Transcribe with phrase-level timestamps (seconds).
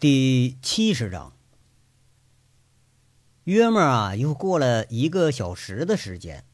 [0.00, 1.32] 第七十章，
[3.44, 6.44] 约莫啊，又过了一个小时的时间，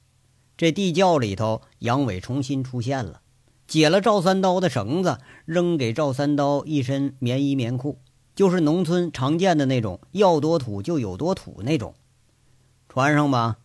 [0.58, 3.22] 这地窖里头，杨伟重新出现了，
[3.66, 7.98] 解了赵三刀的绳子，扔给赵三刀一身棉衣棉裤，
[8.36, 11.94] 就是农村常见的那种，要多土就有多土那种，
[12.88, 13.56] 穿上吧。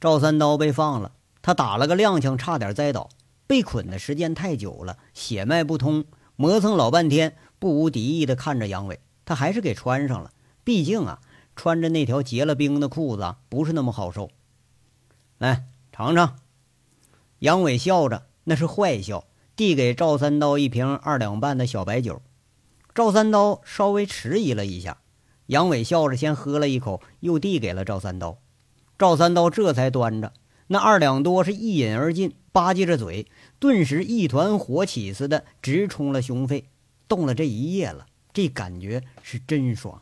[0.00, 1.12] 赵三刀被放了，
[1.42, 3.10] 他打了个踉跄，差点栽倒，
[3.48, 6.04] 被捆的时间太久了，血脉不通，
[6.36, 7.36] 磨蹭老半天。
[7.60, 10.32] 不无敌意的看着杨伟，他还是给穿上了。
[10.64, 11.20] 毕竟啊，
[11.54, 14.30] 穿着那条结了冰的裤子不是那么好受。
[15.38, 16.36] 来尝尝。
[17.40, 19.24] 杨伟笑着，那是坏笑，
[19.54, 22.22] 递给赵三刀一瓶二两半的小白酒。
[22.94, 24.98] 赵三刀稍微迟疑了一下，
[25.46, 28.38] 杨伟笑着先喝了一口，又递给了赵三刀。
[28.98, 30.32] 赵三刀这才端着
[30.68, 33.26] 那二两多，是一饮而尽，吧唧着嘴，
[33.58, 36.69] 顿时一团火起似的，直冲了胸肺。
[37.10, 40.00] 冻了这一夜了，这感觉是真爽。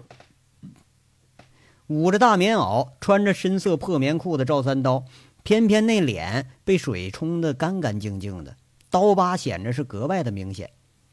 [1.87, 5.07] 捂着大棉袄，穿着深色破棉裤的赵三刀，
[5.43, 8.59] 偏偏那脸被水冲得干干净净的，
[8.91, 10.71] 刀疤显着是格外的明显，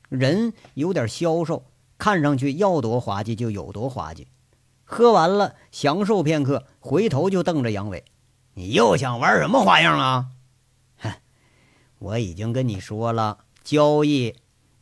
[0.09, 1.66] 人有点消瘦，
[1.97, 4.27] 看上去要多滑稽就有多滑稽。
[4.83, 8.03] 喝完了，享受片刻，回头就瞪着杨伟
[8.55, 10.27] ：“你又想玩什么花样啊
[10.99, 11.13] ？”“哼，
[11.99, 14.35] 我已经跟你说了，交易。”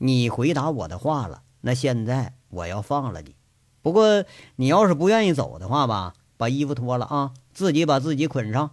[0.06, 3.38] 你回答我的话了，那现在我要放了你。
[3.82, 4.26] 不过
[4.58, 8.72] 你要是不愿意走的话吧，把衣服脱了啊，自己把自己捆上。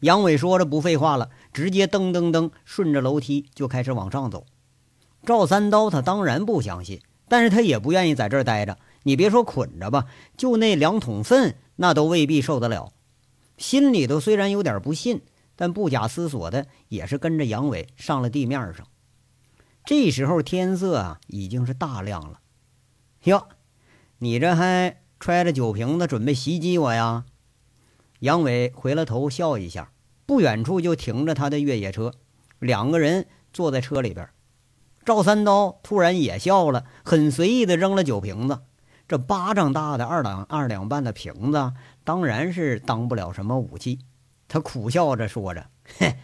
[0.00, 4.46] 杨伟说着不废话了，直接噔噔噔顺着楼梯就开始往上走。
[5.24, 8.78] 赵三刀他当然不相信，但是他也不愿意在这儿待着。
[9.04, 12.92] 你别说捆着吧，就那两桶粪，那都未必受得了。
[13.58, 15.22] 心里头虽然有点不信，
[15.54, 18.84] 但不假思索的也是跟着杨伟上了地面上。
[19.90, 22.38] 这时候天色啊已经是大亮了，
[23.24, 23.48] 哟，
[24.18, 27.24] 你这还揣着酒瓶子准备袭击我呀？
[28.20, 29.90] 杨伟回了头笑一下，
[30.26, 32.12] 不远处就停着他的越野车，
[32.60, 34.30] 两个人坐在车里边。
[35.04, 38.60] 赵三刀突然也笑了，很随意的扔了酒瓶子。
[39.08, 41.72] 这巴掌大的二两二两半的瓶子，
[42.04, 43.98] 当然是当不了什么武器。
[44.46, 45.66] 他苦笑着说着
[45.98, 46.14] ：“嘿。”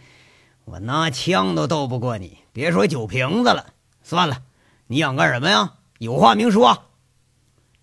[0.69, 3.67] 我拿枪都斗不过你，别说酒瓶子了。
[4.03, 4.43] 算了，
[4.87, 5.75] 你想干什么呀？
[5.97, 6.83] 有话明说。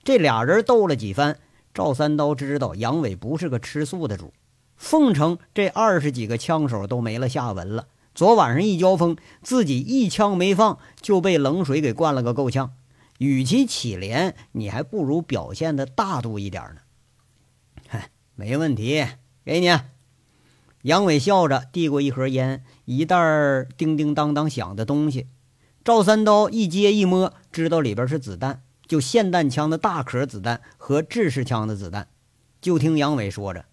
[0.02, 1.38] 这俩人斗了几番，
[1.72, 4.34] 赵三刀知道杨伟不是个吃素的主。
[4.76, 7.86] 凤城这二十几个枪手都没了下文了。
[8.14, 12.74] 昨晚上一交锋，自己一枪没放就被冷水给灌了个够呛。
[13.16, 16.82] 与其起连，你还不如表现的大度一点呢。
[17.88, 19.06] 嗨，没问题，
[19.42, 19.74] 给你。
[20.84, 23.16] 杨伟笑着递过一盒烟，一袋
[23.78, 25.28] 叮叮当当响的东西。
[25.82, 32.08] 赵三刀一接一摸，知道里边是子弹，就霰弹枪的大壳子弹和制式枪的子弹。
[32.60, 33.64] 就听杨伟说着：“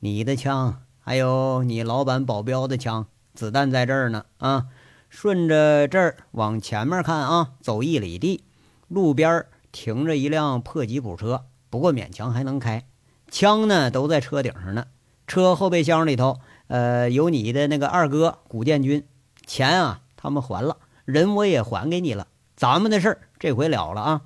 [0.00, 4.24] 你的枪，还有你老板保镖的枪，子弹在这儿呢。
[4.38, 4.66] 啊，
[5.08, 8.42] 顺着这儿往前面看啊，走一里地，
[8.88, 12.88] 路边停着一辆破吉普车，不过勉强还能开。
[13.30, 14.86] 枪呢，都在车顶上呢。”
[15.26, 19.06] 车后备箱里头，呃，有你的那个二哥古建军，
[19.44, 24.22] 钱啊，他们还了，人我也还给你了，咱们的事儿这回了了啊！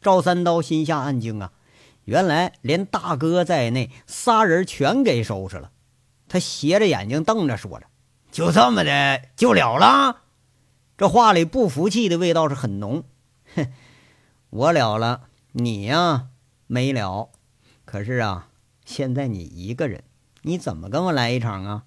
[0.00, 1.52] 赵三刀心下暗惊啊，
[2.04, 5.70] 原来连大哥在内仨人全给收拾了。
[6.28, 7.86] 他斜着眼睛瞪着说着
[8.32, 10.22] ：“就这么的就了了？”
[10.96, 13.04] 这话里不服气的味道是很浓。
[13.54, 13.66] 哼，
[14.50, 15.22] 我了了，
[15.52, 16.28] 你呀
[16.66, 17.30] 没了。
[17.84, 18.48] 可是啊。
[18.84, 20.02] 现在你一个人，
[20.42, 21.84] 你怎么跟我来一场啊？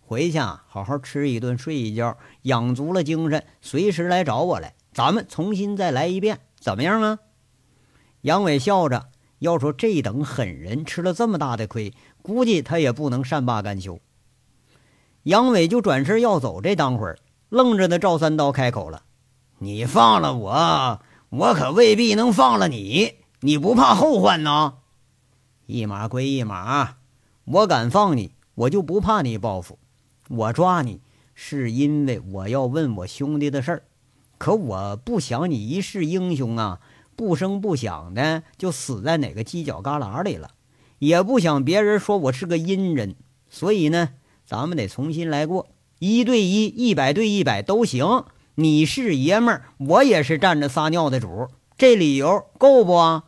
[0.00, 7.18] 回去啊，好好吃一顿，睡一觉，养足了精神，随时来找我来，咱们重新再来一遍，怎么样啊？
[8.22, 9.10] 杨伟笑着，
[9.40, 14.00] 要说这等狠人吃了这么大的亏，估计他也不能善罢甘休。
[15.24, 17.18] 杨伟就转身要走，这当会儿
[17.50, 19.02] 愣着的赵三刀开口了
[19.60, 24.78] ：“你放了我，我可未必能放了你，你不怕后患呢？”
[25.68, 26.96] 一码归一码，
[27.44, 29.78] 我敢放你，我就不怕你报复。
[30.30, 31.02] 我抓你
[31.34, 33.82] 是因为我要问我兄弟的事儿，
[34.38, 36.80] 可我不想你一世英雄啊，
[37.14, 40.52] 不声不响的就死在哪个犄角旮旯里了，
[41.00, 43.14] 也不想别人说我是个阴人。
[43.50, 44.14] 所以呢，
[44.46, 45.68] 咱们得重新来过，
[45.98, 48.24] 一对一、一百对一百都行。
[48.54, 53.24] 你是爷们儿，我也是站着撒尿的主，这理由够不啊？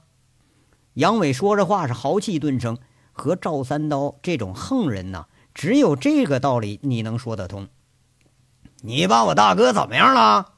[0.94, 2.78] 杨伟说着话是豪气顿生，
[3.12, 7.68] 和赵三刀这种横人呐，只有这个道理你能说得通。
[8.82, 10.54] 你把我大哥怎么样了？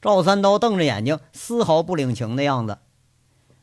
[0.00, 2.78] 赵三刀瞪着眼睛，丝毫不领情的样子。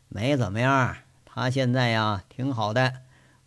[0.08, 2.94] 没怎么样，他现在呀挺好的，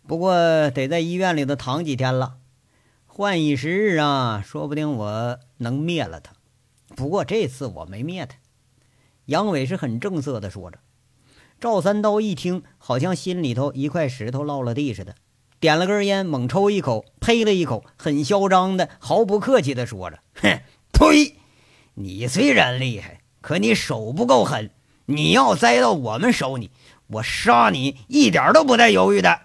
[0.05, 0.35] 不过
[0.69, 2.35] 得在医院里头躺几天了。
[3.07, 6.33] 换一时日啊，说不定我能灭了他。
[6.95, 8.35] 不过这次我没灭他。
[9.25, 10.79] 杨伟是很正色的说着。
[11.61, 15.13] 赵三刀一听，好像心里头一块石头落了地似的，
[15.59, 20.59] 点了根烟，猛抽一口，呸了一口，很嚣张的、毫不客气的说着：“哼，
[20.91, 21.35] 呸！
[21.93, 24.71] 你虽然厉害，可你手不够狠。
[25.05, 26.71] 你要栽到我们手里，
[27.05, 29.41] 我杀你一点都不带犹豫的。”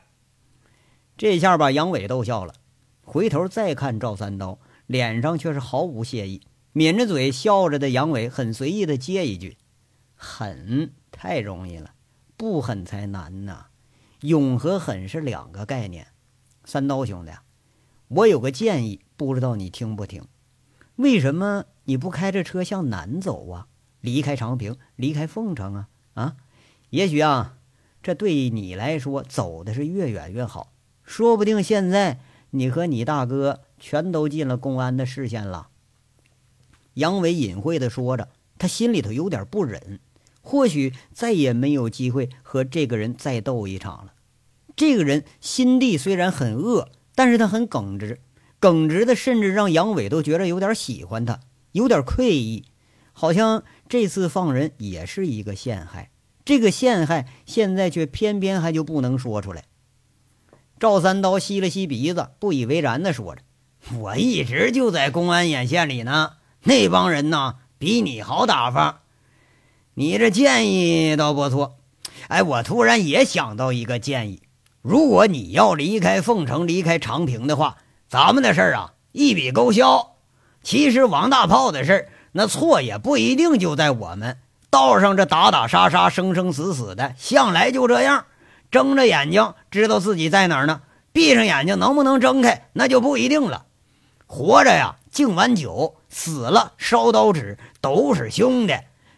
[1.19, 2.55] 这下把杨伟逗笑了，
[3.03, 6.41] 回头再看赵三刀，脸上却是毫无谢意，
[6.73, 9.59] 抿着嘴笑着的杨伟很随意的接一句
[10.17, 11.91] ：“狠太容易了。”
[12.37, 13.67] 不狠才难呐，
[14.21, 16.09] 勇和狠是两个概念。
[16.65, 17.33] 三刀兄弟，
[18.09, 20.25] 我有个建议，不知道你听不听？
[20.97, 23.69] 为什么你不开着车向南走啊？
[24.01, 25.89] 离开长平，离开凤城啊？
[26.15, 26.37] 啊？
[26.91, 27.59] 也许啊，
[28.03, 30.73] 这对你来说走的是越远越好。
[31.05, 35.69] 说不定现在你和你大哥全都进了公安的视线了。
[36.95, 38.29] 杨伟隐晦的说着，
[38.59, 40.01] 他心里头有点不忍。
[40.47, 44.13] 或许再也没有机会和这个人再斗一场了。
[44.77, 48.21] 这个人心地虽然很恶，但是他很耿直，
[48.61, 51.41] 耿直的甚至让杨伟都觉得有点喜欢他，
[51.73, 52.65] 有点愧意，
[53.13, 56.13] 好像这次放人也是一个陷害。
[56.45, 59.65] 这个陷害现在却偏偏还就不能说出来。
[60.79, 63.43] 赵三刀吸了吸鼻子，不以为然的说着
[63.99, 69.03] ：“我一直就在公安眼线里呢，那帮人呢比你好打发。”
[69.99, 71.79] 你这建议倒不错，
[72.29, 74.43] 哎，我突然也想到一个建议：
[74.83, 80.17] 如果你要离开凤城、离开长平的话，咱们的事儿啊一笔勾销。
[80.63, 84.37] 其实王大炮的事儿，那错也不一定就在我们
[84.69, 88.27] 道上，这打打杀杀、生生死死的，向来就这样。
[88.71, 90.83] 睁着眼睛知道自己在哪儿呢，
[91.13, 93.65] 闭上眼睛能不能睁开，那就不一定了。
[94.27, 98.75] 活着呀，敬完酒；死了，烧刀纸，都是兄弟。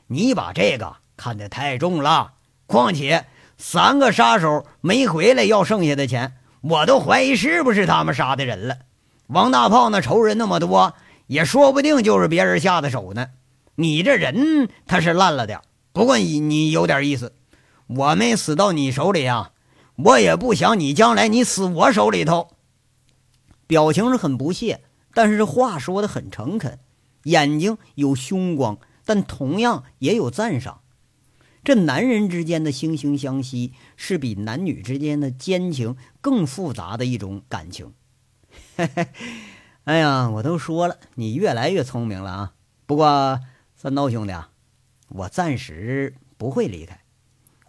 [0.08, 2.32] 你把这个看得太重了，
[2.66, 3.26] 况且
[3.56, 8.78] 三个杀手没回来要剩下的钱，我都怀疑是不是他们杀的人了。
[9.26, 10.94] 王大炮那仇人那么多，
[11.26, 13.28] 也说不定就是别人下的手呢。
[13.75, 15.60] 你这人他是烂了点，
[15.93, 17.34] 不过你你有点意思，
[17.87, 19.50] 我没死到你手里啊，
[19.96, 22.49] 我也不想你将来你死我手里头。
[23.66, 24.81] 表情是很不屑，
[25.12, 26.78] 但是这话说的很诚恳，
[27.25, 28.78] 眼睛有凶光。
[29.08, 30.82] 但同样也有赞赏，
[31.64, 37.94] 这男人之间的惺惺相惜是比男女之间的奸情更复杂的一种感情。
[39.84, 42.52] 哎呀，我都说了，你越来越聪明了啊！
[42.84, 43.40] 不过
[43.75, 44.50] 三刀兄弟啊，
[45.08, 47.00] 我暂时不会离开。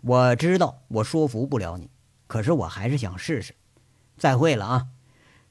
[0.02, 1.90] 我知道我说服不了你，
[2.28, 3.56] 可是我还是想试试。
[4.18, 4.88] 再会了啊！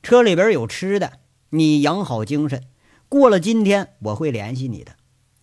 [0.03, 2.65] 车里边有吃的，你养好精神。
[3.09, 4.98] 过了今天，我会联系你的。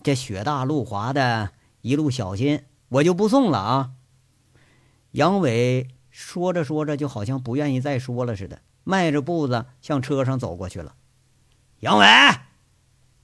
[0.06, 1.50] 这雪大路滑的，
[1.82, 3.92] 一路小心，我就不送了啊。
[5.14, 10.94] 杨伟说着说着，就好像不愿意再说了似的，迈着步子向车上走过去了。
[11.80, 12.06] 杨伟，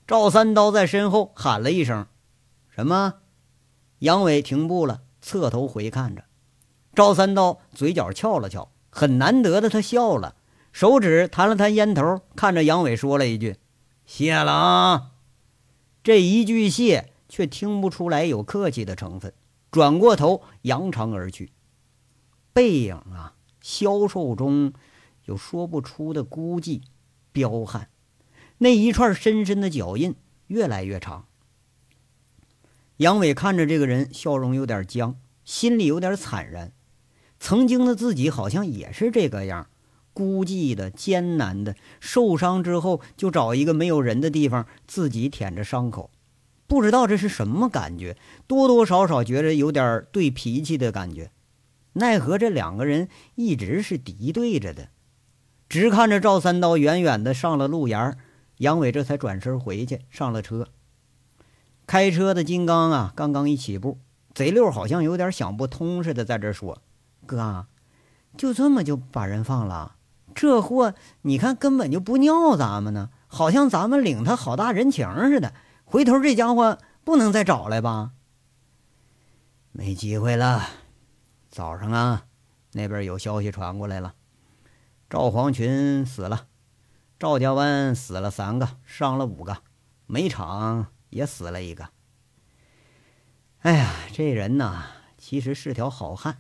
[0.08, 2.08] 赵三刀在身后喊了一声
[2.76, 3.14] ：“什么？”
[4.02, 6.24] 杨伟停步了，侧头回看着
[6.96, 10.34] 赵三刀，嘴角翘了翘，很难得的他笑了，
[10.72, 13.58] 手指弹了弹烟头，看着杨伟说了一句
[14.04, 15.10] ：“谢了啊。”
[16.04, 19.34] 这一句谢，却听不出来有客气的成分。
[19.70, 21.52] 转过头，扬长而去。
[22.54, 24.74] 背影啊，消瘦中
[25.26, 26.82] 有说不出的孤寂、
[27.32, 27.90] 彪悍。
[28.58, 30.16] 那一串深深的脚印
[30.48, 31.26] 越来越长。
[32.98, 36.72] 杨伟看着这个人，笑容有点僵，心里有点惨然。
[37.40, 39.71] 曾经的自己好像也是这个样。
[40.14, 46.12] 孤寂的、艰难的，受伤之后就找一个没有人的地方，自己舔着伤口，
[46.68, 51.32] 不知道这是什么感觉，多多少少觉着有点对脾气的感觉。
[51.94, 54.90] 奈何这两个人一直是敌对着的，
[55.68, 58.18] 直看着赵三刀远远的上了路沿
[58.58, 60.68] 杨伟这才转身回去上了车。
[61.88, 63.98] 开车的金刚啊，刚刚一起步，
[64.34, 66.82] 贼六好像有点想不通似的，在这说
[67.26, 67.66] ：“哥，
[68.38, 69.96] 就这么就把人放了？”
[70.34, 75.54] 这货，你看根本就不尿咱们呢，好像咱们领他好大人情似的。
[75.86, 78.12] 回头这家伙不能再找来吧？
[79.72, 80.68] 没机会了。
[81.50, 82.26] 早上啊，
[82.72, 84.16] 那边有消息传过来了，
[85.10, 86.48] 赵黄群死了，
[87.20, 89.58] 赵家湾死了三个，伤了五个，
[90.06, 91.90] 煤厂也死了一个。
[93.60, 94.86] 哎呀，这人呐，
[95.18, 96.38] 其实是条好汉，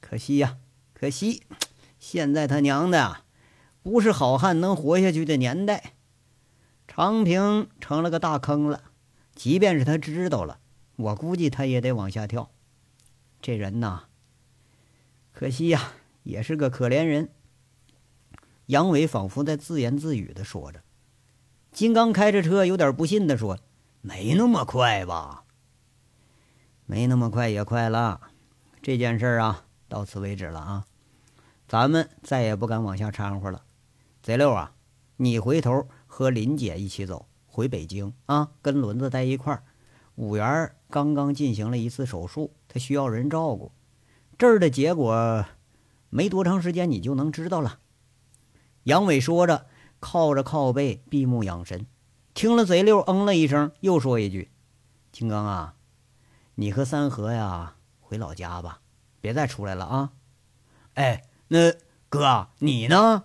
[0.00, 0.58] 可惜呀，
[0.92, 1.42] 可惜，
[2.06, 3.22] 现在他娘的，
[3.82, 5.94] 不是好汉能活下去的年代。
[6.86, 8.82] 长平成了个大坑了，
[9.34, 10.58] 即便是他知道了，
[10.96, 12.50] 我估计他也得往下跳。
[13.40, 14.02] 这人呐，
[15.32, 15.94] 可惜呀，
[16.24, 17.30] 也是个可怜人。
[18.66, 20.82] 杨伟仿佛在自言自语的说着。
[21.72, 23.58] 金刚开着车，有点不信的说
[24.02, 25.44] ：“没那么快吧？
[26.84, 28.20] 没那么快也快了。
[28.82, 30.84] 这件事啊，到此为止了啊，
[31.74, 33.64] 咱们再也不敢往下掺和了。
[34.22, 34.76] 贼六啊，
[35.16, 39.64] 你回头和林姐一起走回北京啊，跟轮子在一块儿。
[40.14, 43.72] 五元刚刚进行了一次手术，他需要人照顾。
[44.38, 45.44] 这儿的结果，
[46.10, 47.80] 没多长时间你就能知道了。”
[48.84, 49.66] 杨伟说着。
[49.98, 51.86] 靠着靠背，闭目养神，
[52.34, 54.52] 听了贼六嗯了一声，又说一句
[55.10, 55.74] ：“金刚啊，
[56.54, 58.80] 你和三河呀回老家吧，
[59.20, 60.12] 别再出来了啊！”
[60.94, 61.72] 哎，那
[62.08, 63.24] 哥你呢？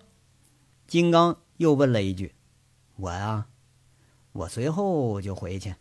[0.88, 2.34] 金刚又问了一句
[2.98, 3.46] ：“我呀，
[4.32, 5.76] 我随后就回去。”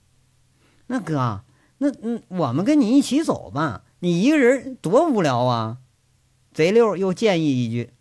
[0.86, 1.44] 那哥，
[1.78, 5.78] 那嗯，我们跟你一起走吧，你一个人多无聊啊！
[6.52, 7.92] 贼六又建议一句：“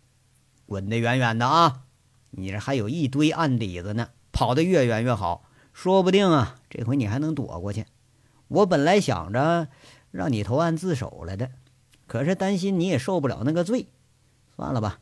[0.66, 1.84] 滚得远远的啊！”
[2.32, 7.86] 你这还有一堆案底子呢，跑得越远越好，说不定啊，这回你还能躲过去。
[8.48, 9.68] 我本来想着
[10.10, 11.50] 让你投案自首来的，
[12.06, 13.88] 可是担心你也受不了那个罪，
[14.58, 14.98] 算了吧。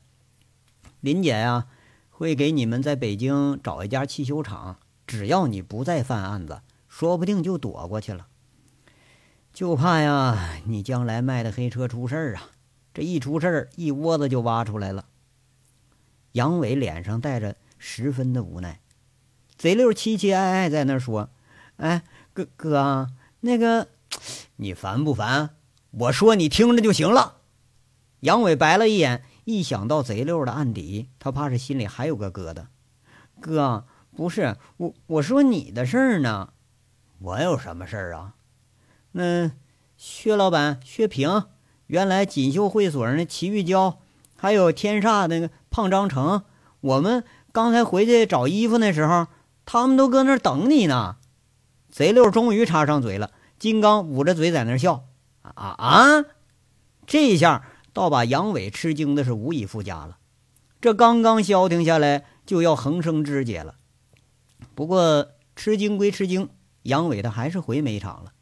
[1.01, 1.67] 林姐呀，
[2.11, 6.61] 会给你们在北京找一家汽修厂，只要你不再犯案子，
[6.91, 8.27] 说不定就躲过去了。
[9.55, 12.51] 就怕呀，你将来卖的黑车出事儿啊，
[12.93, 15.07] 这一出事儿，一窝子就挖出来了。
[16.33, 18.81] 杨伟脸上带着十分的无奈，
[19.57, 21.31] 贼六凄凄哀哀在那说
[21.79, 22.03] ：“哎，
[22.35, 23.09] 哥哥，
[23.41, 23.89] 那个，
[24.57, 25.57] 你烦不烦？
[25.93, 27.37] 我说你听着就行了。”
[28.21, 32.65] 杨伟白了一眼，一想到贼六的案底，他怕是心里还有个疙瘩。
[33.41, 33.85] 哥，
[34.17, 36.49] 不是我，我说你的事儿呢。
[37.21, 38.35] 我有什么事儿啊？
[39.13, 39.53] 那
[39.97, 41.45] 薛老板薛平，
[41.87, 44.01] 原来锦绣会所那齐玉娇，
[44.37, 45.49] 还有天煞那个。
[45.71, 46.43] 胖张成，
[46.81, 47.23] 我们
[47.53, 49.29] 刚才回去找衣服那时候，
[49.65, 51.19] 他们都搁那儿等你呢。
[51.89, 55.05] 贼六终于插上嘴了，金刚捂着嘴在那儿笑。
[55.43, 56.25] 啊啊！
[57.07, 57.65] 这一下
[57.97, 60.19] 倒把杨伟吃惊的是无以复加了。
[60.83, 63.77] 这刚刚消停下来，就要横生枝节了。
[64.75, 66.51] 不过吃惊归吃惊，
[66.83, 68.35] 杨伟他还是回煤场了。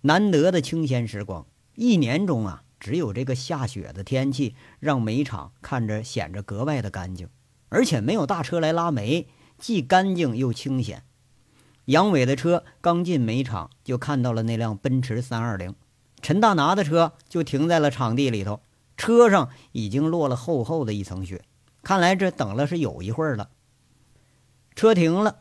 [0.00, 2.62] 难得的清闲时光，一年中啊。
[2.80, 7.28] 只有这个下雪的天气，让煤场看着显着格外的干净，
[7.68, 11.04] 而且没有大车来拉煤，既干净又清闲。
[11.84, 15.74] 杨伟的车刚进煤场，就看到了那辆奔驰三二零，
[16.22, 18.60] 陈大拿的车就停在了场地里头，
[18.96, 21.42] 车上已经落了厚厚的一层雪，
[21.82, 23.50] 看来这等了是有一会儿了。
[24.74, 25.40] 车停了，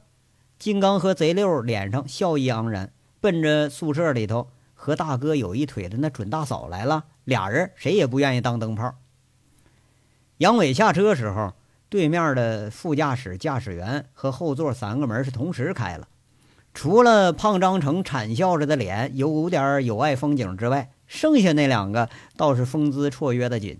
[0.57, 7.05] 金刚和贼六脸上笑意盎然，奔着宿舍里头和大哥有一腿的那准大嫂来了。
[7.23, 8.95] 俩人谁也不愿意当灯泡。
[10.39, 11.53] 杨伟下车时候，
[11.88, 16.07] 对面的副驾驶驾驶员和后座三个门是同时开了。
[16.73, 23.79] 除了胖张成惨笑着的脸有点有碍风景之外，剩下那两个倒是风姿绰约的紧。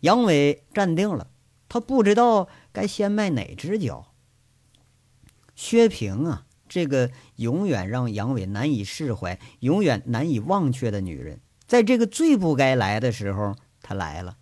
[0.00, 1.28] 杨伟站定了，
[1.68, 4.12] 他不知道该先迈哪只脚。
[5.54, 11.40] 薛平啊，这个永远让杨伟难以释怀、永远难以忘却的女人。
[11.66, 14.36] 在这个最不该来的时候，他来了，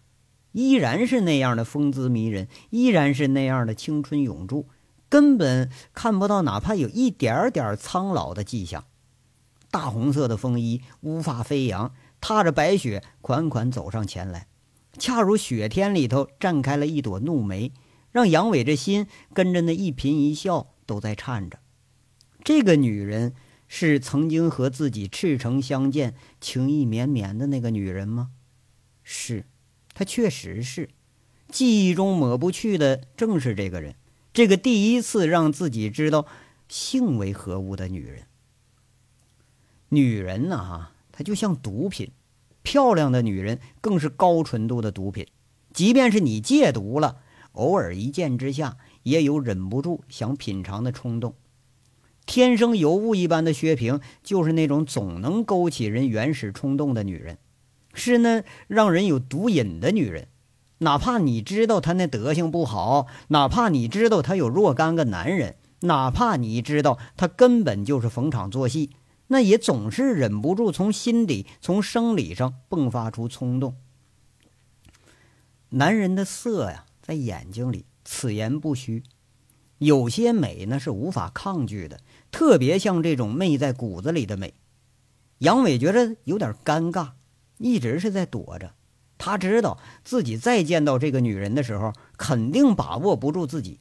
[0.52, 4.68] 依然是那样的风姿迷人，依然是那样的青春永驻，
[5.11, 8.87] 根本看不到哪怕有一点点苍老的迹象。
[9.71, 14.47] 大红色的风衣，乌发飞扬，踏着白雪款款走上前来，
[14.97, 17.73] 恰如雪天里头绽开了一朵怒梅，
[18.11, 21.59] 让杨伟这心跟着那一颦一笑都在颤着。
[22.43, 23.35] 这个女人。
[23.73, 28.31] 是曾经和自己赤诚相见、情意绵绵的那个女人吗？
[29.05, 29.47] 是，
[29.95, 30.90] 她确实是。
[31.52, 33.95] 记忆中抹不去的正是这个人，
[34.32, 36.26] 这个第一次让自己知道
[36.68, 38.22] 性为何物的女人。
[39.88, 40.56] 女人呢？
[40.56, 42.12] 哈，她就像毒品，
[42.62, 45.26] 漂亮的女人更是高纯度的毒品。
[45.72, 47.22] 即便是你戒毒了，
[47.52, 51.34] 偶尔一见之下，也有忍不住想品尝的冲动。
[52.26, 57.38] 天生尤物一般的薛平，就是那种总能勾起人原始冲动的女人，
[57.92, 60.28] 是那让人有毒瘾的女人。
[60.82, 68.90] 哪怕你知道他那德行不好，哪怕你知道他有若干个男人，哪怕你知道他根本就是逢场作戏，
[69.26, 73.76] 那也总是忍不住从心底、从生理上迸发出冲动。
[75.68, 79.02] 男人的色呀，在眼睛里，此言不虚。
[79.76, 84.54] 有些美呢是无法抗拒的，特别像这种媚在骨子里的美。
[85.38, 87.10] 杨伟觉得有点尴尬，
[87.58, 88.72] 一直是在躲着。
[89.21, 93.79] 他知道自己再见到这个女人的时候，肯定把握不住自己。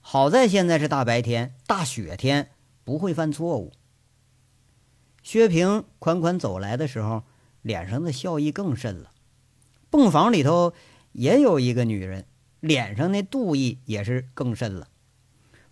[0.00, 2.48] 好在现在是大白天、大雪天，
[2.84, 3.74] 不会犯错误。
[5.22, 7.24] 薛平款款走来的时候，
[7.60, 9.10] 脸上的笑意更甚了。
[9.90, 10.72] 泵房里头
[11.12, 12.24] 也有一个女人，
[12.60, 14.88] 脸上那妒意也是更甚了。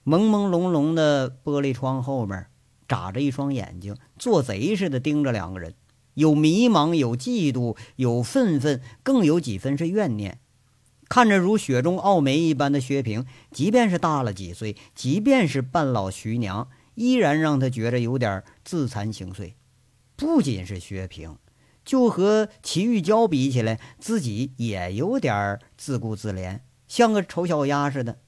[0.05, 2.49] 朦朦胧胧的玻璃窗后面，
[2.87, 5.75] 眨着一双眼睛，做贼似的盯着两个人。
[6.17, 10.41] 有迷茫，有嫉妒，有愤愤，更有几分是怨念。
[11.09, 19.53] 看着如雪中傲梅一般的薛平，即便是大了几岁，即便是半老徐娘，依然让他觉着有点自惭形秽。
[20.17, 21.37] 不仅是薛平，
[21.85, 28.19] 就和齐玉娇比起来，自己也有点自顾自怜，像个丑小鸭似的。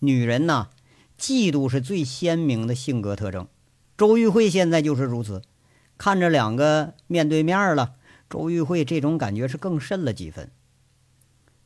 [0.00, 0.70] 女人呐，
[1.16, 3.46] 嫉妒是最鲜明的性格特征。
[3.96, 5.40] 周玉慧现在就是如此。
[6.04, 7.94] 看着两个面对面了，
[8.28, 10.50] 周玉慧这种感觉是更甚了几分。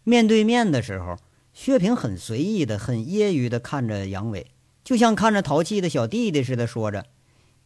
[0.04, 1.16] 面对面的时候，
[1.52, 4.52] 薛平很随意的、很揶揄的看着杨伟，
[4.84, 7.06] 就像看着淘气的小弟弟似的，说着：“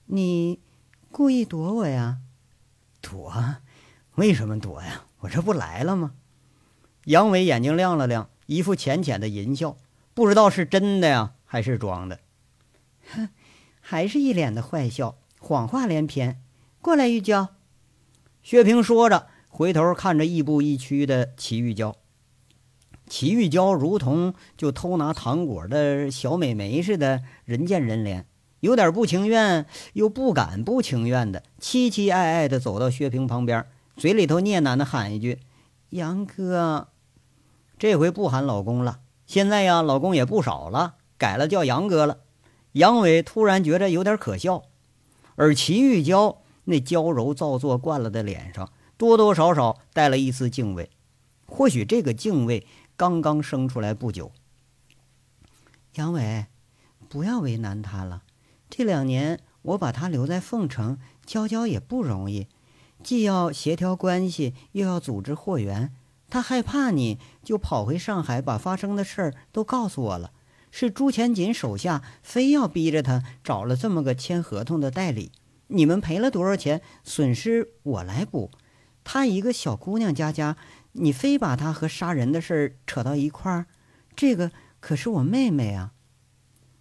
[0.09, 0.61] 你
[1.11, 2.21] 故意躲我呀？
[3.03, 3.57] 躲？
[4.15, 5.05] 为什么躲呀？
[5.19, 6.13] 我这不来了吗？”
[7.05, 9.77] 杨伟眼睛亮了亮，一副浅浅的淫笑，
[10.15, 12.21] 不知道是真的呀，还是装的。
[13.13, 13.29] 哼，
[13.83, 16.41] 还是一脸的坏笑，谎话连篇。
[16.83, 17.51] 过来，玉娇。
[18.43, 21.95] 薛平说着，回头看着亦步亦趋的齐玉娇。
[23.07, 28.25] 齐玉娇如同就偷拿糖果的小美眉似的，人见人怜，
[28.59, 33.65] 有点不情愿，又不敢不情愿的，凄凄爱爱的走到薛平旁边，
[33.97, 35.39] 嘴里头嗫喃的喊一句
[35.91, 36.89] ：“杨哥。”
[37.79, 42.19] 这回不喊老公了，现在呀，老公也不少了，改了叫杨哥了。
[42.73, 44.65] 杨伟突然觉得有点可笑，
[45.37, 46.42] 而齐玉娇。
[46.73, 50.89] 那娇柔造作惯了的脸上，多多少少带了一丝敬畏。
[51.45, 54.33] 或许这个敬畏刚刚生出来不久。
[55.97, 56.47] 杨伟，
[57.11, 58.23] 不要为难他了。
[58.71, 62.47] 这两年我把他留在凤城，娇娇也不容易，
[63.03, 65.95] 既要协调关系，又要组织货源。
[66.31, 70.33] 他害怕你，就跑回上海，把发生的事儿都告诉我了。
[70.71, 75.33] 是朱前锦手下非要逼着他找了这么个签合同的代理。
[75.73, 76.83] 你们赔了多少钱？
[77.03, 78.51] 损失我来补。
[79.05, 80.57] 她一个小姑娘家家，
[80.93, 83.67] 你非把她和杀人的事儿扯到一块儿，
[84.15, 85.93] 这个可是我妹妹啊。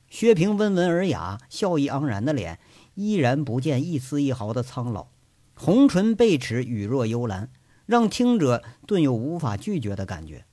[0.08, 2.60] 薛平温文尔雅、笑意盎然的脸，
[2.95, 5.08] 依然不见一丝一毫的苍老，
[5.56, 7.49] 红唇贝齿，语若幽兰，
[7.86, 10.45] 让听者顿有无法拒绝的感觉。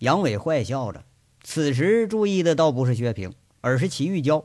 [0.00, 1.06] 杨伟坏笑着，
[1.42, 4.44] 此时注意的倒不是薛平，而是齐玉娇。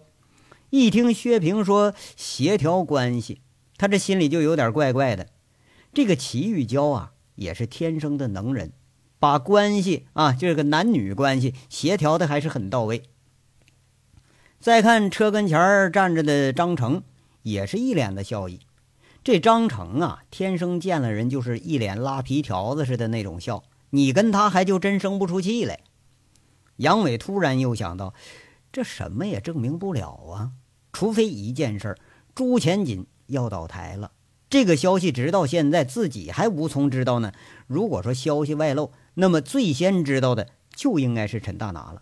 [0.71, 3.41] 一听薛平说协调关系，
[3.75, 5.27] 他这心里就有点怪怪的。
[5.93, 8.71] 这个齐玉娇啊，也是天生的能人，
[9.17, 13.01] 把关系啊，这个男女关系协调的还是很到位。
[14.60, 17.01] 再看车跟前站着的张成，
[17.41, 18.60] 也是一脸的笑意。
[19.23, 25.79] 这张成啊，天生见了人就是一脸拉皮条子似的那种笑，你跟他还就真生不出气来。
[26.75, 28.13] 杨伟突然又想到。
[28.71, 30.51] 这什么也证明不了啊！
[30.91, 31.97] 除非一件事儿：
[32.34, 34.12] 朱前锦要倒台了。
[34.49, 37.32] 这个消息直到现在自己还无从知道呢。
[37.67, 42.02] 如果说消息外露，那么最先知道的就应该是陈大拿了。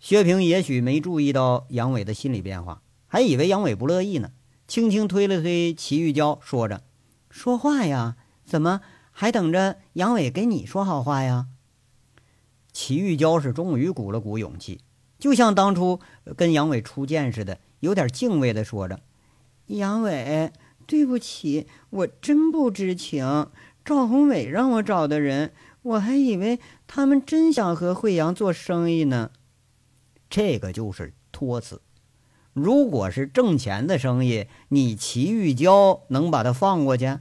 [0.00, 4.32] 薛平也许没注意到杨伟的心理变化，还以为杨伟不乐意呢，
[4.66, 6.82] 轻轻推了推齐玉娇，说着
[7.30, 8.80] ：“说话呀，怎么
[9.12, 11.46] 还等着杨伟给你说好话呀？”
[12.72, 14.80] 齐玉娇是终于鼓了鼓勇气。
[15.22, 16.00] 就像当初
[16.36, 18.98] 跟杨伟初见似的，有点敬畏的说着
[19.70, 20.50] ：“杨伟，
[20.84, 23.46] 对不起，我真不知情。
[23.84, 26.58] 赵宏伟让我找的人，我还以为
[26.88, 29.30] 他们真想和惠阳做生意呢。
[30.28, 31.82] 这个就是托词。
[32.52, 37.20] 如果是挣钱的生意，你齐玉娇能把他放过去？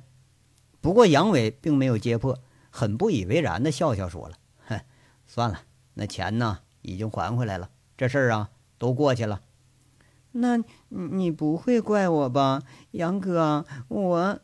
[0.82, 2.40] 不过杨伟并没有揭破，
[2.72, 4.82] 很不以为然的笑笑说了：‘哼，
[5.28, 5.62] 算了，
[5.94, 7.70] 那钱呢，已经还回来了。’”
[8.02, 9.44] 这事儿啊，都过去了。
[10.32, 10.58] 那
[10.90, 13.64] 你不会怪我吧，杨哥？
[13.90, 14.40] 我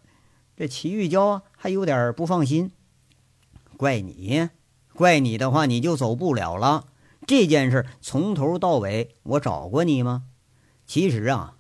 [0.56, 2.72] 这齐玉娇还有点不放心。
[3.76, 4.50] 怪你？
[4.93, 6.86] 怪你的话，你就走不了了。
[7.26, 10.26] 这件事从头到尾，我找过你吗？
[10.86, 11.58] 其实啊，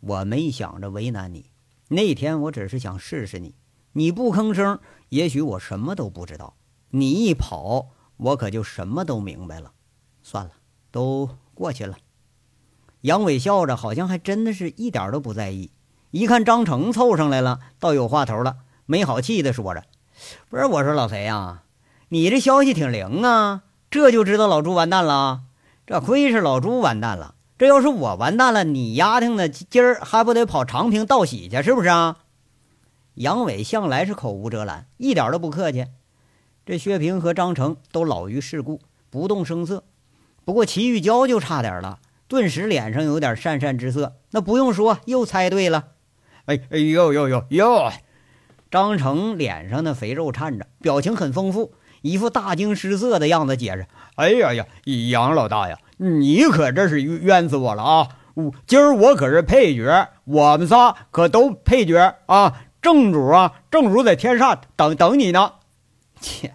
[0.00, 1.52] 我没想着为难你，
[1.90, 3.54] 那天我只是想试试你。
[3.92, 4.80] 你不吭声，
[5.10, 6.56] 也许我什么都不知道；
[6.90, 9.74] 你一跑，我可就什么都明白了。
[10.24, 10.50] 算了，
[10.96, 11.98] 都过去了。
[13.02, 15.70] 杨伟笑着，好像还真的是一点都不在意。
[16.10, 18.56] 一看张成凑上来了，倒有话头了，
[18.86, 19.84] 没好气的说着
[20.48, 21.64] ：“不是，我说老贼呀，
[22.08, 25.42] 你这消息挺灵啊，这就知道老朱完蛋了。
[25.86, 31.62] 这亏是老朱完蛋了，这要是我完蛋了，你丫挺的今儿还不得跑长平道喜去？
[31.62, 32.16] 是不是啊？”
[33.14, 35.86] 杨伟向来是口无遮拦，一点都不客气。
[36.64, 38.80] 这薛平和张成都老于世故，
[39.10, 39.84] 不动声色。
[40.46, 44.14] 不过齐玉娇就差点了，顿时脸上有点讪讪之色。
[44.30, 45.88] 那不用说，又猜对了。
[46.44, 47.90] 哎哎呦呦呦呦！
[48.70, 54.66] 张成脸上的肥肉颤着，表情很丰富，一副大惊失色的样子，解释：“哎呀呀，
[55.10, 58.08] 杨老大呀，你可真是冤死我了啊！
[58.34, 65.54] 我今儿我可是配角，我们仨可都配角啊！”正主啊，正主在天上等等你呢。
[66.20, 66.54] 切，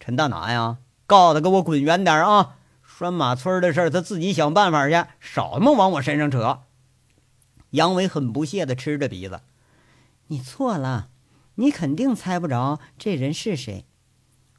[0.00, 2.56] 陈大拿呀，告诉他给我滚远点啊！
[2.98, 6.62] 拴马村的事儿他自己想办法去，少他妈往我身上扯。
[7.70, 9.42] 杨伟很不屑地吃着鼻子
[10.26, 11.08] ：“你错了，
[11.54, 13.86] 你肯定猜不着这人是谁。”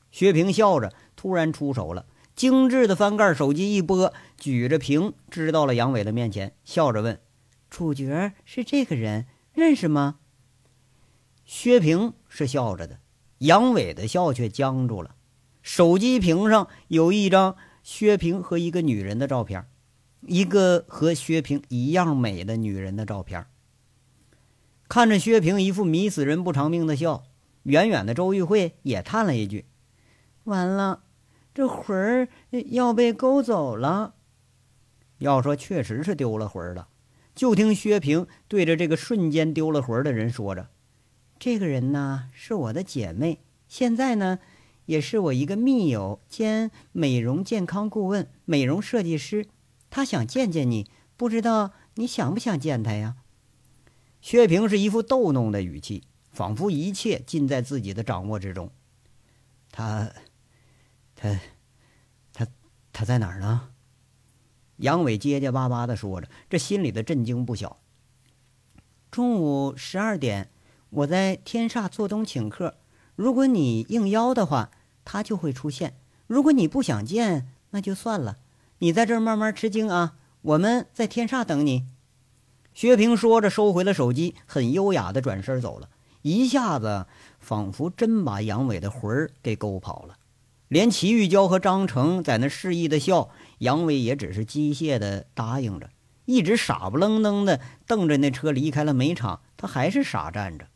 [0.10, 7.20] 薛平笑着，突然出手了，精致的翻盖手机一拨，举着屏支到了杨伟的面前，笑着问
[7.70, 10.20] ：“主角是这个人，认识吗？”
[11.44, 13.00] 薛平是笑着的，
[13.40, 15.16] 杨伟的笑却僵住了。
[15.62, 19.66] 手机屏上有一张薛平和一个女人的照片，
[20.22, 23.46] 一个和薛平一样美的女人的照片。
[24.88, 27.24] 看着薛平一副迷死人不偿命的笑，
[27.64, 29.66] 远远的周玉慧也叹了一句
[30.46, 31.04] ：“完了，
[31.54, 32.28] 这魂儿
[32.72, 34.16] 要被勾走了。”
[35.20, 36.88] 要说确实是丢了魂儿了，
[37.36, 40.70] 就听薛平对着这个瞬间丢了魂儿的人说着。
[41.38, 44.40] 这个人呢是我的姐妹，现在呢
[44.90, 49.46] 也是我一个密友兼美容健康顾问、美容设计师。
[49.92, 53.18] 他想见见你，不知道你想不想见他呀？
[54.20, 58.72] 薛平是一副逗弄的语气，仿佛一切尽在自己的掌握之中。
[59.70, 60.12] 他，
[61.16, 61.40] 他，
[62.34, 62.48] 他，
[62.92, 63.70] 他在哪儿呢？
[64.78, 67.78] 杨伟结结巴巴的说着，这心里的震惊不小。
[69.12, 70.50] 中午十二点。
[70.90, 72.78] 我在天煞做东请客，
[73.16, 74.72] 如果你应邀的话，
[75.12, 75.94] 他就会出现；
[76.28, 78.38] 如果你不想见，那就算了。
[78.78, 81.88] 你在这儿慢慢吃惊啊，我们在天煞等你。
[82.76, 85.90] 薛平说着，收回了手机，很优雅的转身走了，
[86.22, 87.08] 一下子
[87.40, 90.18] 仿佛真把杨伟的魂儿给勾跑了。
[90.68, 95.90] 连齐玉娇和张成在那示意的笑，杨伟也只是机械的答应着，
[96.26, 100.68] 一直傻不愣登的瞪着那车离开了煤场，他还是傻站着。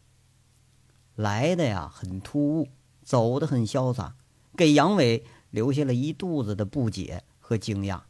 [1.13, 2.69] 来的呀，很突兀；
[3.03, 4.15] 走的很潇洒，
[4.55, 8.01] 给杨伟留下了一肚子的不解和惊讶。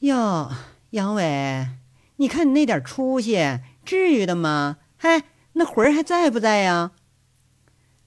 [0.00, 0.50] 哟，
[0.90, 1.68] 杨伟，
[2.16, 4.78] 你看你那点出息，至于的吗？
[4.96, 6.92] 嗨，那魂儿还在不在呀？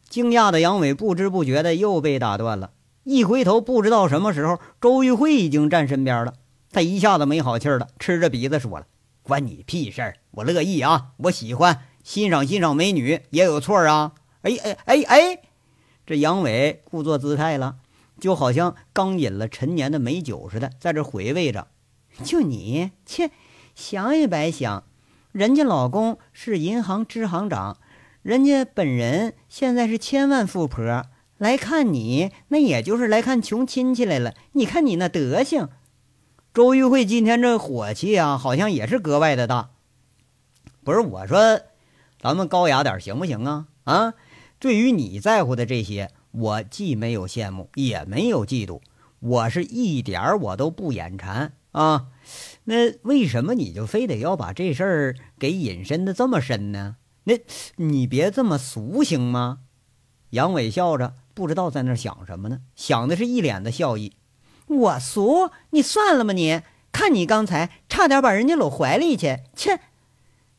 [0.08, 2.72] 惊讶的杨伟不知不觉的又被打断了。
[3.04, 6.34] 一回头，不知道什么时候，周玉慧已经站身边了。
[6.72, 8.88] 他一下子没好气了，吃着鼻子说了
[9.24, 10.18] ：“关你屁事儿！
[10.32, 14.14] 我乐意啊，我喜欢。”欣赏欣赏美女也有错啊！
[14.44, 15.42] 哎哎哎哎，
[16.08, 17.76] 这杨伟故作姿态了，
[18.18, 21.68] 就好像刚饮了陈年的美酒似的，在这回味着。
[22.24, 23.30] 就你，切，
[23.76, 24.86] 想也白想。
[25.34, 27.76] 人家老公是银行支行长，
[28.22, 31.04] 人家本人现在是千万富婆，
[31.38, 34.34] 来看你，那也就是来看穷亲戚来了。
[34.54, 35.68] 你看你那德行，
[36.54, 39.72] 周玉慧今天这火气啊，好像也是格外的大。
[40.86, 41.60] 不是我说。
[42.20, 43.68] 咱们高雅点行不行啊？
[43.84, 44.14] 啊，
[44.60, 48.82] 对于你在乎的这些，我既没有羡慕，也没有嫉妒，
[49.20, 52.08] 我是一点儿我都不眼馋啊。
[52.66, 56.98] 那为什么你就非得要把这事儿给隐身的这么深呢？
[57.26, 57.36] 那
[57.76, 59.60] 你别这么俗行吗？
[60.32, 64.14] 杨伟笑着，不知道在那想什么呢，想的是一脸的笑意。
[64.68, 65.50] 我俗？
[65.70, 66.62] 你算了吧你！
[66.92, 69.80] 看你刚才差点把人家搂怀里去，切！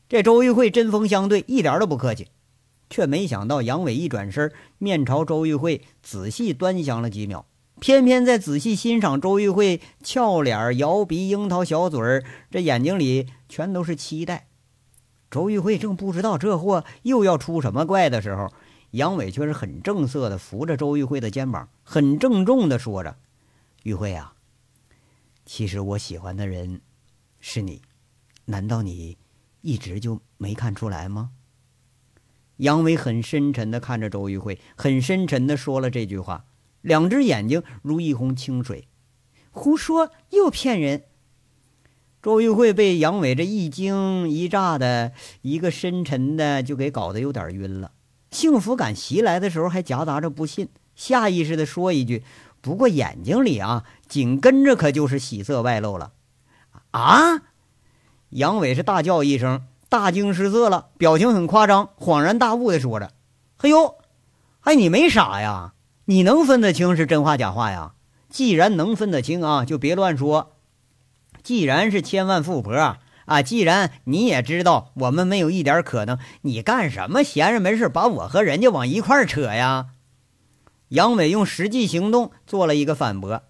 [0.07, 2.29] 这周玉慧针锋相对，一点都不客气，
[2.89, 7.45] 却没想到杨伟一转身，面朝周玉慧仔细端详了几秒，
[7.79, 14.47] 偏偏在仔细欣赏周玉慧俏脸、摇鼻、樱桃小嘴儿，这眼睛里全都是期待。
[15.29, 18.51] 周玉慧正不知道这货又要出什么怪的时候，
[18.91, 23.17] 杨伟却是很正色的扶着周玉慧的肩膀，很郑重的说着
[23.83, 24.33] ：“玉慧啊，
[25.45, 26.81] 其实我喜欢的人
[27.39, 27.81] 是你。”
[28.45, 29.15] 难道你
[29.61, 31.29] 一直就没看出来吗？
[32.59, 36.45] 杨伟很深沉的看着周玉慧，很深沉的说了这句话，
[36.81, 38.87] 两只眼睛如一泓清水。
[39.51, 41.03] 胡说，又骗人！
[42.21, 47.91] 周玉慧被杨伟这一惊一乍的一个深沉的就给搞得有点晕了，
[48.31, 52.23] 幸福感袭来的时候还夹杂着不信，下意识的说一句
[52.59, 56.11] ：“不过眼睛里啊，紧跟着可就是喜色外露了。”
[56.91, 57.41] 啊！
[58.31, 59.65] 杨伟是大叫一声。
[59.89, 63.11] 大惊失色了，表情很夸张，恍然大悟的说着
[63.57, 63.95] ：“嘿呦，
[64.61, 65.73] 哎，你没傻呀？
[66.05, 67.93] 你能分得清是真话假话呀？
[68.29, 70.55] 既然能分得清啊，就别乱说。
[71.41, 72.73] 既然是千万富婆
[73.25, 79.87] 啊，既然你也知道我们没有一点可能，你干什么闲着没事把我和人家往一块扯呀？”
[80.89, 83.43] 杨伟用实际行动做了一个反驳。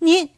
[0.00, 0.32] 你，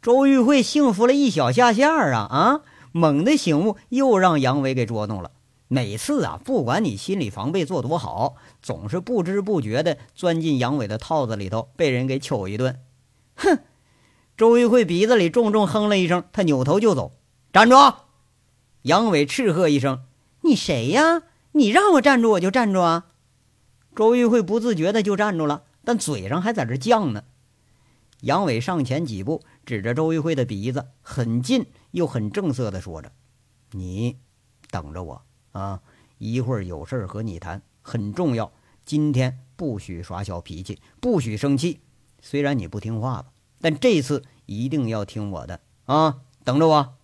[0.00, 2.60] 周玉慧幸福了一小下下啊啊！
[2.92, 5.30] 猛地醒悟，又让杨伟给捉弄了。
[5.68, 12.80] 每次啊，不管你心理防备做多好，总是不知不觉地钻进杨伟的套子里头，被人给糗一顿。
[13.36, 13.58] 哼！
[14.36, 17.12] 周玉慧鼻子里重重哼了一声，他扭头就走。
[17.52, 17.76] 站住！
[18.82, 20.04] 杨伟斥喝一声
[20.42, 21.22] ：“你谁呀？
[21.52, 23.06] 你让我站住，我就站住啊！”
[23.96, 27.24] 周玉慧不自觉的就站住了，但嘴上还在这犟呢。
[28.20, 31.66] 杨伟上前几步，指着周玉慧的鼻子，很近。
[31.92, 33.10] 又很正色地说着
[33.72, 34.18] ：“你
[34.70, 35.80] 等着我啊！
[36.18, 38.52] 一会儿有事儿和你谈，很重要。
[38.84, 41.80] 今天不许耍小脾气，不许生气。
[42.20, 46.18] 虽然你不听话吧，但这次一定要听我的啊！
[46.44, 46.94] 等着我。”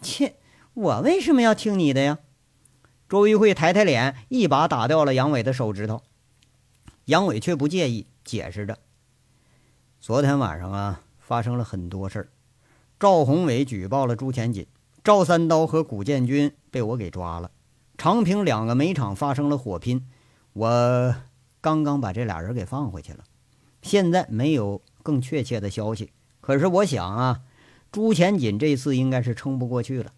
[0.00, 0.36] 切，
[0.72, 2.18] 我为什么要听你的呀？
[3.08, 6.02] 周玉慧抬抬脸，一把打掉了杨伟的手指头。
[7.04, 8.78] 杨伟却不介意，解释着
[10.02, 12.28] ：“昨天晚上啊，发生了很多事儿。”
[12.98, 14.66] 赵宏伟举报了朱前锦，
[15.04, 17.52] 赵三刀和古建军被我给抓了。
[17.96, 20.08] 长平两个煤厂发生了火拼，
[20.54, 21.14] 我
[21.60, 23.22] 刚刚把这俩人给放回去了。
[23.80, 26.10] 现在没有更确切的消息，
[26.40, 27.42] 可是我想啊，
[27.92, 30.12] 朱前锦这次应该是撑不过去了。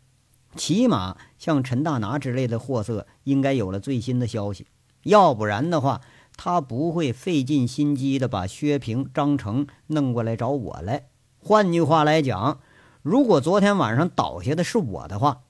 [0.56, 4.66] 起码像陈大拿之类的货色应该有了最新的消息，
[5.02, 6.00] 要不然的话，
[6.36, 11.08] 他不会费尽心机的把薛平、张成弄过来找我来。
[11.38, 12.60] 换句话来讲。
[13.02, 15.42] 如果昨天晚上倒下的是我的话，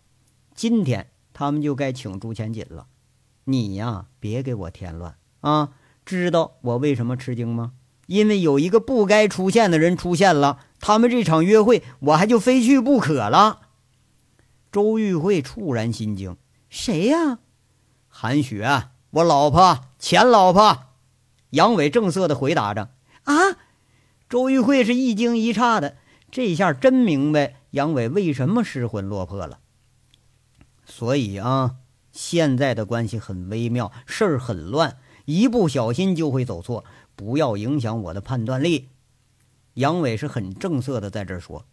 [0.56, 2.88] 今天他们就该请朱前锦了。
[3.44, 5.70] 你呀，别给我添乱啊！
[6.04, 7.74] 知道我为什么吃惊吗？
[8.06, 13.60] 因为有一个不该出现的人出现了，他们这场约会我还就非去不可了。
[14.72, 16.36] 周玉慧猝然心惊
[16.68, 17.38] ：“谁呀？”
[18.10, 20.88] 韩雪，我老婆，前老婆。
[21.48, 22.90] 杨伟正色的回答着
[23.24, 23.56] ：“啊！”
[24.28, 25.96] 周玉慧是一惊一乍的。
[26.30, 29.60] 这下真明白杨伟为什么失魂落魄了。
[30.84, 31.76] 所以啊，
[32.12, 36.84] 现在的关系很微妙，事儿很乱，一不小心就会走错，
[37.16, 38.90] 不要影响我的判断力。
[39.72, 41.64] 杨伟是很正色的在这说。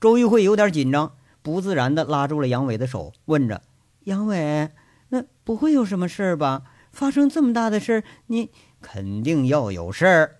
[0.00, 3.60] 周玉慧有点紧张，不自然的拉住了杨伟的手，问着
[4.04, 4.70] ：“杨伟，
[5.10, 6.62] 那不会有什么事儿吧？
[6.94, 10.36] 发生这么大的事儿，你肯定要有事儿，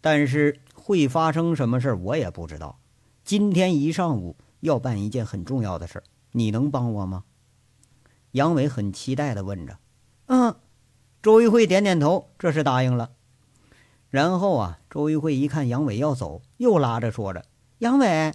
[0.00, 2.78] 但是会发生什么事儿，我也不知道。”
[3.24, 7.24] 今天一上午要办一件很重要的事儿，你能帮我吗？
[8.32, 9.78] 杨伟很期待地问着。
[10.26, 10.56] 嗯，
[11.22, 13.12] 周玉慧点点头，这是答应了。
[14.10, 17.44] 然后啊，周玉慧一看杨伟要走，又拉着说着
[17.78, 18.32] ：“杨伟，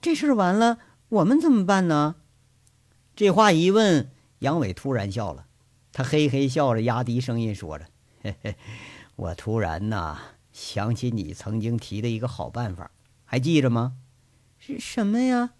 [0.00, 0.78] 这事儿完了，
[1.10, 2.16] 我们怎么办呢？”
[3.14, 5.46] 这话一问，杨伟突然笑了，
[5.92, 7.86] 他嘿嘿笑着，压低声音说着
[8.22, 8.56] ：“嘿嘿，
[9.16, 10.18] 我突然呐
[10.52, 12.90] 想起你曾经提的一个好办法，
[13.24, 13.94] 还记着吗？”
[14.58, 15.50] 是什么呀？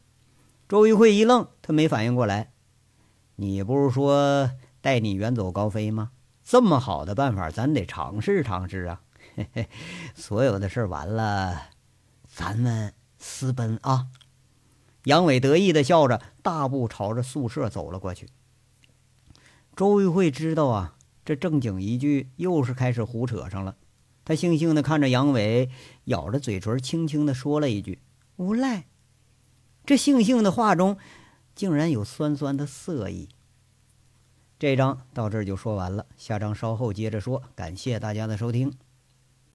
[0.69, 2.53] 周玉慧一愣，他没反应过来。
[3.37, 6.13] 你不是说带你远走高飞吗？
[6.45, 9.03] 这么好的办法，咱得尝试尝试啊！
[9.37, 9.69] 嘿嘿，
[10.15, 11.71] 所有的事完了，
[12.27, 14.09] 咱们私奔啊！
[15.05, 18.29] 杨伟得意的笑着，大步朝着宿舍走了过去。
[19.81, 23.77] 周玉慧知道啊，这正经一句又是开始胡扯上了。
[24.27, 25.71] 她悻悻的看着杨伟，
[26.05, 27.99] 咬着嘴唇，轻轻的说了一句
[28.37, 28.85] ：“无赖。”
[29.87, 30.99] 这悻悻的话中，
[31.55, 33.31] 竟然有酸酸的色意。
[34.59, 37.43] 这章到这儿就说完了，下章稍后接着说。
[37.55, 38.75] 感谢大家的收听。